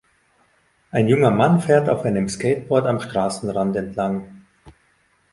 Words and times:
ein 0.89 1.07
junger 1.07 1.29
Mann 1.29 1.61
fährt 1.61 1.87
auf 1.87 2.05
einem 2.05 2.27
Skateboard 2.27 2.87
am 2.87 2.99
Straßenrand 2.99 3.75
entlang. 3.75 4.45